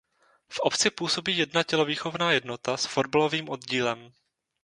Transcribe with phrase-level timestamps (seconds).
[0.49, 4.13] V obci působí jedna tělovýchovná jednota s fotbalovým oddílem.